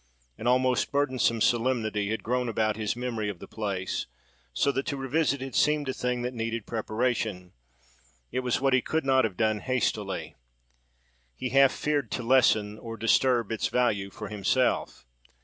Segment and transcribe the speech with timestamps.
[0.35, 4.07] An almost burdensome solemnity had grown about his memory of the place,
[4.51, 7.53] so that to revisit it seemed a thing that needed preparation:
[8.31, 10.33] it was what he could not have done hastily.
[11.35, 15.05] He half feared to lessen, or disturb, its value for himself.